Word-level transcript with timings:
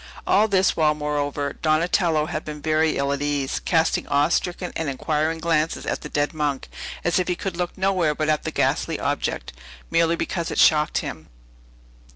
All 0.25 0.47
this 0.47 0.75
while, 0.75 0.95
moreover, 0.95 1.53
Donatello 1.61 2.25
had 2.25 2.43
been 2.43 2.59
very 2.59 2.97
ill 2.97 3.13
at 3.13 3.21
ease, 3.21 3.59
casting 3.63 4.07
awe 4.07 4.29
stricken 4.29 4.73
and 4.75 4.89
inquiring 4.89 5.37
glances 5.37 5.85
at 5.85 6.01
the 6.01 6.09
dead 6.09 6.33
monk; 6.33 6.69
as 7.03 7.19
if 7.19 7.27
he 7.27 7.35
could 7.35 7.55
look 7.55 7.77
nowhere 7.77 8.15
but 8.15 8.27
at 8.27 8.41
that 8.41 8.53
ghastly 8.55 8.99
object, 8.99 9.53
merely 9.91 10.15
because 10.15 10.49
it 10.49 10.57
shocked 10.57 10.99
him. 11.05 11.29